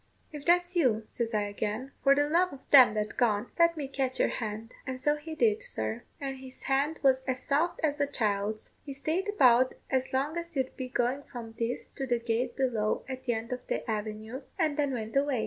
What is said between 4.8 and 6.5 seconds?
And so he did, sir; and